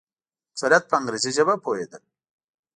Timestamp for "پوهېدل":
1.63-2.03